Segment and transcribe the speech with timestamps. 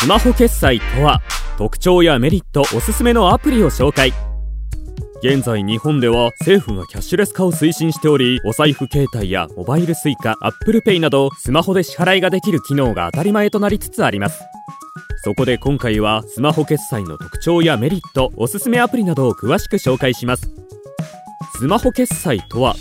[0.00, 1.20] スマホ決済とは
[1.58, 4.14] 特徴やメリットおすすめのアプリを紹介。
[5.22, 14.42] 現在日本では政府がキャッシュレス化を推進しておりお財布携帯やモバイル Suica、Apple Pay などスマホで支払いができる機能が当たり前となりつつあります。
[15.22, 20.50] そこで今回はスマホ決済の特徴やメリットおすすめアプリなどを詳しく紹介します。
[21.58, 22.74] スマホ決済とは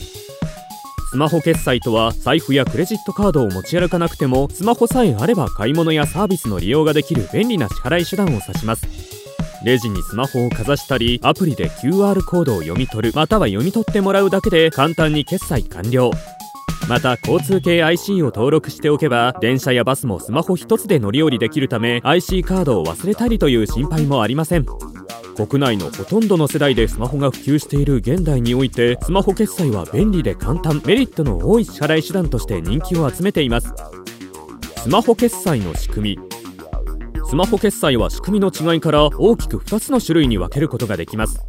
[1.12, 8.86] スマホ決済とは財布やクレジットカードを持ち歩かなくてもスマホさえあれば買い物やサービスの利用ができる便利な支払い手段を指します。
[9.66, 16.12] レジにスマホをかざしたりアプリで QR コードを読み取るまたは読み取ってもらうだけで簡単に決済完了。
[16.88, 24.66] また交通系 IC を登録しておけば電車やバスもスマホ1つで乗り降りできるため IC カードを忘れたりという心配もありません。
[25.48, 33.74] 国内のほとんどの世代でスマホが普及している現代においてスマホ決済は便利で簡単メリットの多い支払い手段として人気を集めています。
[34.84, 36.30] スマホ決済の仕組み。
[37.26, 41.40] スマホ決済は仕組みの違いから大きく2つの種類に分けることができます。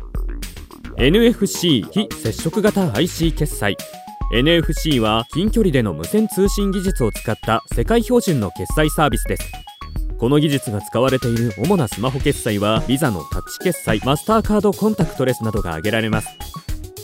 [0.96, 3.76] NFC 非接触型 IC 決済。
[4.32, 9.69] NFC は近距離での無線通信技術を使った世界標準の決済サービスです。
[10.20, 16.28] この技術が使われている主なスマホ決済はビザのタッチ決済マスターカードコンタクトレスなどが挙げられます。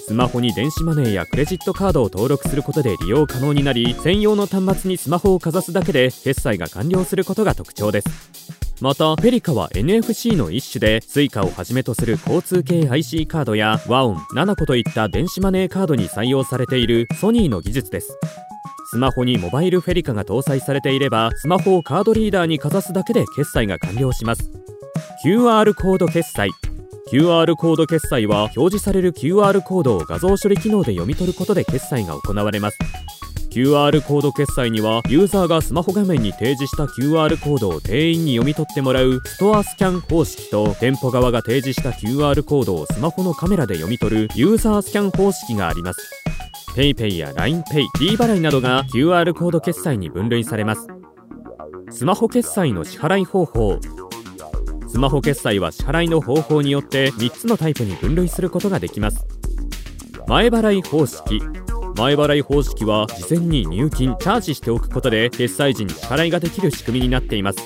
[0.07, 8.67] スマホに電子マネーやクレジットカードを登録することで利用可能になり専用の端末にスマホをかざすだけで決済が完了することが特徴です。
[8.83, 18.19] またペリカは NFC の一種で Suica をはじめとする交通系 IC カードや WAON、7個といった電子マネーカードに採用されているソニーの技術です。
[18.89, 24.51] スマホにモバイルフェリカが搭載されていればスマホをカードリーダーにかざすだけで決済が完了します。
[25.25, 26.51] QR コード決済。
[27.11, 32.79] QR コード決済は表示される QR コードを画像処理機能で読み取ることで決済が行われます。
[33.51, 46.26] QR コード決済にはユーザーがスマホ画面に提示した QR コードを店員に読み取ってもらうストアスキャン方式と店舗側が提示した QR コードをスマホのカメラで読み取るユーザースキャン方式があります。
[46.77, 50.87] PayPay や LINEPay、D 払いなどが QR コード決済に分類されます。
[51.91, 53.81] スマホ決済の支払い方法。
[54.87, 59.27] スマホ決済は支払いの方法によって3つのタイプに分類することができます。
[60.29, 61.41] 前払い方式。
[61.97, 67.61] 前払い方式は事前に入金チャージしておくことで決済時に支払いができる仕組みになっています。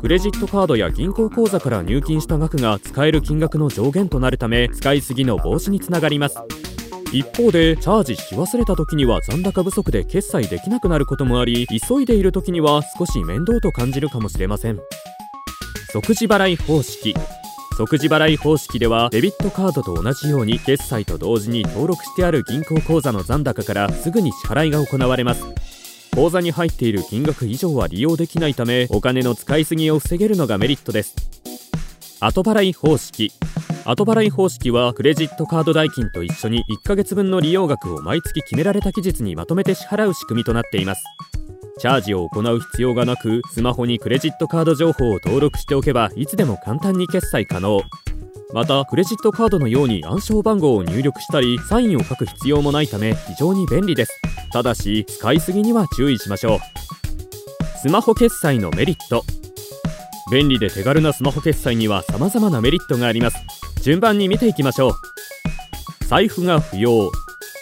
[0.00, 6.38] クレジットカードや銀行口座から入金した額が使える金額の上限となるため使いすぎの防止につながります。
[7.12, 14.78] 一方でチャージし忘れた時には残高不足で決済できなくなることもあり急いでいる時には少し面倒と感じるかもしれません。
[15.92, 17.14] 即時払い方式。
[17.76, 25.44] 即時払い方式ではデビットカードと同じように決済と同時に登録してある銀行口座の残高からすぐに支払いが行われます。
[26.14, 31.16] 口座に入っている金額以上は利用できないためお金の使いすぎを防げるのがメリットです。
[32.20, 33.32] 後払い方式。
[33.84, 41.02] 後払い方式はクレジットカード代金と一緒に1ヶ月分の利用額を毎月決められた期日にまとめて支払う仕組みとなっています。
[41.78, 47.80] チャージを行う必要がなくスマホにクレジットカード情報を登録しておけばいつでも簡単に決済可能。
[48.52, 54.20] またクレジットカードのように暗証番号を入力したりサインを書く必要もないため非常に便利です。
[54.52, 56.58] ただし使いすぎには注意しましょう。
[57.78, 59.24] スマホ決済のメリット。
[60.30, 63.59] 便利で手軽なスマホ決済には様々なメリットがあります。
[63.82, 64.92] 順番に見ていきましょう。
[66.06, 67.10] 財布が不要。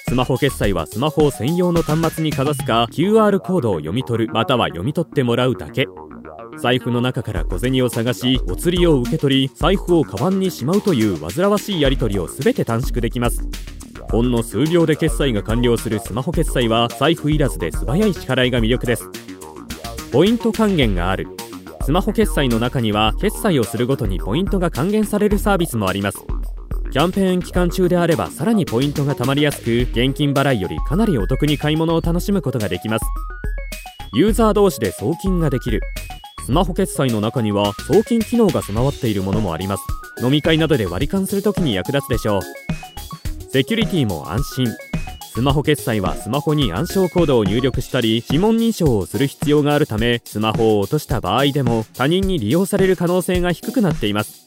[0.08, 5.86] スマホ決済はスマホを専用の端末にかざすか QR コードを読み取るまたは読み取ってもらうだけ。
[6.58, 13.46] 財布の中から小銭を探しお釣りを受け取り財布をカバンにしまうという煩わしいやり取りを全て短縮できます。
[14.10, 19.08] ほんの数秒で決済が完了するスマホ決済は財布いらずで素早い支払いが魅力です。
[20.10, 21.28] ポイント還元がある。
[21.88, 26.18] スマホ決済の中には決済をするごとにポイントが還元されるサービスもあります。
[26.90, 33.06] キャンペーン期間中であればさらにポイントが貯まりやすく現金払いよりかなりお得に買い物を楽しむことができます。
[34.12, 35.80] ユーザー同士で送金ができる。
[36.44, 39.84] スマホ決済の中には送金機能が備わっているものもあります。
[40.22, 42.42] 飲み会などで割り勘するときに役立つでしょう。
[43.50, 44.87] セキュリティも安心。
[45.38, 54.44] スマホ決済はスマホに暗証コードを入力したり指紋認証をする必要があるためスマホを落とした場合でも他人に利用される可能性が低くなっています。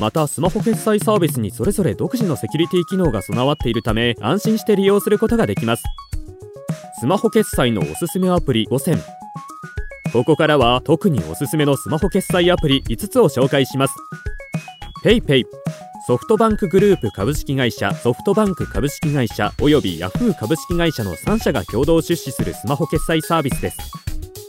[0.00, 5.82] またスマホ決済サービスにそれぞれ独自のセキュリティ機能が備わっているため安心して利用することができます。
[7.00, 8.98] スマホ決済のおすすめアプリ5選
[10.10, 13.94] ここからは特におすすめのスマホ決済アプリ5つを紹介します。
[15.04, 15.44] PayPay
[16.06, 23.78] ソフトバンクグループ株式会社ソフトバンク株式会社およびヤフー株式会社の3社が共同出資するスマホ決済サービスです。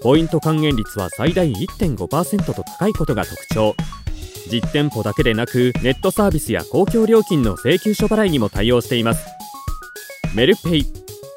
[0.03, 3.73] ポイント還元率は最大1.5%と高いことが特徴。
[4.51, 9.25] 実店舗だけでなくネットサービスや公共料金の請求書払いにも対応しています。
[10.35, 10.85] メルペイ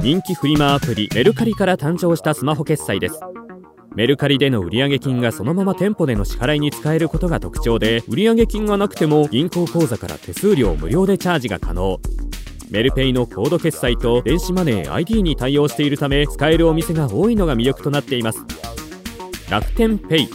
[0.03, 3.21] 人気フリマアプリメルカリから誕生したスマホ決済です。
[3.99, 11.99] メルカリでの売上金がそのまま店舗での支払いに使えることが特徴で売上金がなくても銀行口座から手数料無料でチャージが可能。
[12.71, 18.39] メルペイのコード決済と電子マネー ID に対応しているため使えるお店が多いのが魅力となっています。
[19.51, 20.29] 楽天ペイ。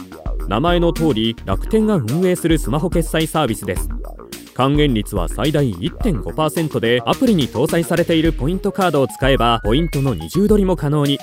[0.46, 3.88] 名前の通り楽天が運営するスマホ決済サービスです。
[4.52, 11.18] 還元率は最大1.5%でアプリに搭載されているポイントカードを使えばポイントの二重取りも可能に。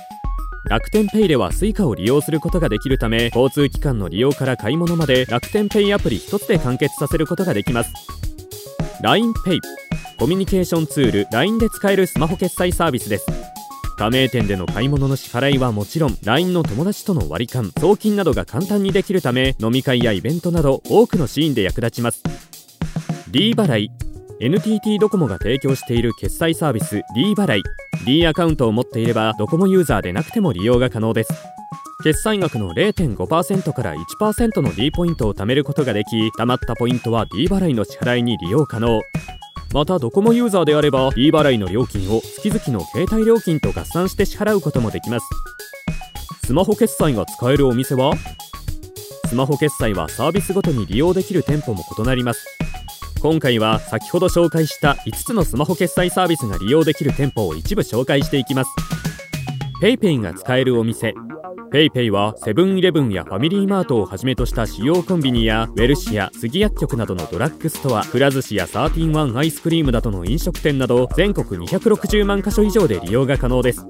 [0.66, 7.92] 楽天ペイでは Suica を利用することができるため交通機関の利用から買い物まで楽天ペイアプリ1つで完結させることができます。
[9.02, 9.60] LINEPay
[10.20, 13.26] コミュニケーションツール LINE で使えるスマホ決済サービスです
[13.98, 22.24] 加盟店での買い物の支払いはもちろん LINE の友達との割り勘送金などが簡単にできるため飲み会やイベントなど多くのシーンで役立ちます。
[23.32, 23.92] D 払い
[24.40, 27.64] NTT ドコモが提供している決済サービス D 払い。
[28.06, 31.34] D アカウントを持っていればドコモユーザーでなくても利用が可能です。
[32.04, 39.02] 決済額の0.5%から1%の D ポイントを貯めることができ貯まったポイントは D 払いの支払いに利用可能。
[39.74, 45.26] またドコモユーザーであれば D 払いの料金を月々の携帯料金と合算して支払うこともできます。
[46.44, 48.14] スマホ決済が使えるお店は？
[49.28, 52.61] スマホ決済はサービスごとに利用できる店舗も異なります。
[53.22, 58.72] 今回は先ほど紹介した5つのスマホ決済サービスが利用できる店舗を一部紹介していきます。
[59.82, 61.14] PayPay が使えるお店。
[61.72, 73.86] PayPay はセブンイレブンやファミリーマートをはじめとした主要コンビニやウェルシア杉薬局などのドラッグストアくら寿司やサーティワンアイスクリームなどの飲食店など全国260万箇所以上で利用が可能です。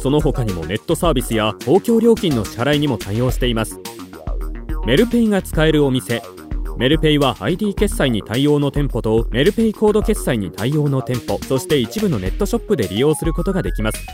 [0.00, 3.80] その他にもネットサービスや公共料金の支払いにも対応しています
[4.86, 6.22] メルペイが使えるお店
[6.78, 14.06] メルペイは ID 決済に対応の店舗とメルペイコード決済に対応の店舗そして一部のネットショップで利用することができます。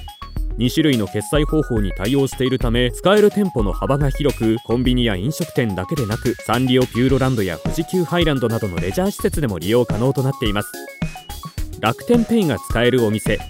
[0.59, 10.70] 2種類の決済方法に対応しているため使える店舗の幅が広くコンビニや飲食店だけでなくサンリオピューロランドや富士急ハイランドなどのレジャー施設でも利用可能となっています。
[11.81, 13.41] 楽天ペイが使えるお店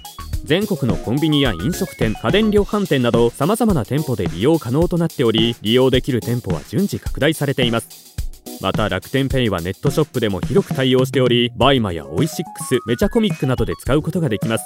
[0.43, 8.12] 全国のコンビニや飲食店家電量販店など様々な店舗で利用可能となっており利用できる店舗は順次拡大されています。
[8.61, 14.65] また楽天ペイはネットショップでも広く対応しておりバイマやオイシックスメチャコミックなどで使うことができます。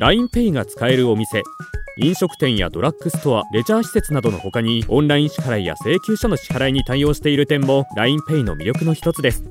[0.00, 1.42] LINEPay が使えるお店
[1.98, 9.42] 飲食店やドラッグストアレジャー施設などの他にオンライン支払いや請求書の支払いに対応している点も LINEPay の魅力の一つです。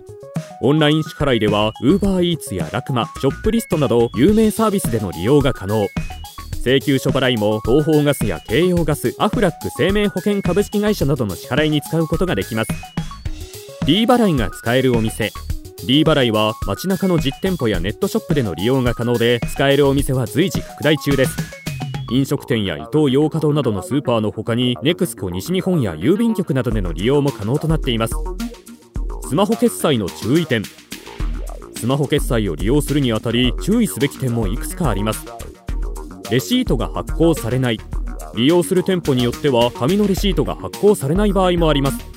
[0.62, 5.88] オンライン支払いでは UberEats やラクマショップリストなど有名サービスでの利用が可能。
[6.63, 12.71] 請求書払いも東方ガスや京葉ガスアフラック生命保険株式会社などの支払いに使うことができます。
[13.86, 15.32] D 払いが使えるお店。
[15.86, 21.38] D 払いは街中の実店舗やネットショップでの利用が可能で使えるお店は随時拡大中です。
[22.10, 28.16] 飲食店やイトーヨーカドーなどのスーパーの他に NEXCO 西日本や郵便局などでの利用も可能となっています。
[29.30, 30.64] スマホ決済の注意点。
[31.78, 35.28] スマホ決済を利用するにあたり注意すべき点もいくつかあります。
[36.31, 37.80] レシートが発行されない。
[38.36, 42.15] 利用する店舗によっては紙のレシートが発行されない場合もあります。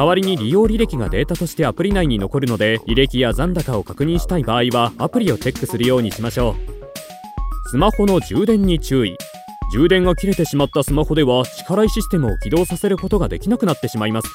[0.00, 7.68] 代わりに利用履歴がデータとしてアプリ内に残るので履歴や残高を確認したい場合はアプリをチェックするようにしましょう。
[7.68, 9.18] スマホの充電に注意。
[9.70, 14.28] 充電が切れてしまったスマホでは力いシステムを起動させることができなくなってしまいます。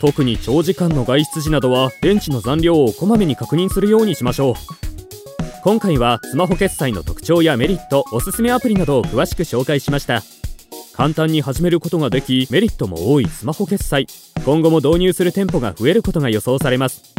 [0.00, 4.54] 特に長時間の外出時などは電池の残量をこまめに確認するようにしましょう。
[5.62, 10.24] 今回はスマホ決済の特徴やメリットおすすめアプリなどを詳しく紹介しました。
[10.92, 14.08] 簡単に始めることができメリットも多いスマホ決済。
[14.48, 17.14] 今後も導入する店舗が増えることが予想されます。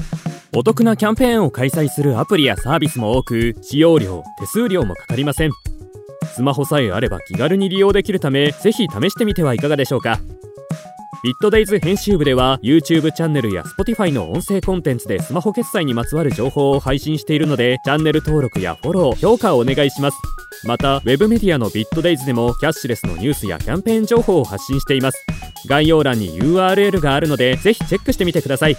[0.51, 5.51] お得なキャンペーンを開催するアプリやサービスも多く使用料手数料もかかりません。
[6.33, 10.17] スマホさえあれば気軽に利用できるためぜひ試してみてはいかがでしょうか。
[11.23, 20.17] ビットデイズ編集部では YouTube チャンネルや Spotify の音声コンテンツでスマホ決済にまつわる情報を配信しているのでチャンネル登録やフォロー評価をお願いします。
[20.65, 25.38] また Web メディアのビットデイズでもキャッシュレスのニュースやキャンペーン情報を発信しています。
[25.65, 28.77] 概要欄に URL があるのでぜひチェックしてみてください。